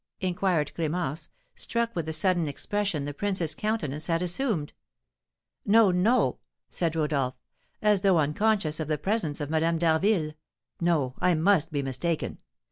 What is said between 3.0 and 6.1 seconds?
the prince's countenance had assumed. "No,